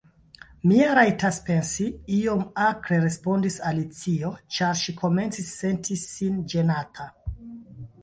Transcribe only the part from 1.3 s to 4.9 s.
pensi," iom akre respondis Alicio, ĉar